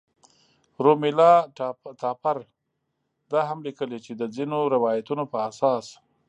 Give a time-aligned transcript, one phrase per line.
[0.83, 1.33] رومیلا
[2.01, 2.37] تاپړ
[3.31, 5.85] دا هم لیکلي چې د ځینو روایتونو په اساس.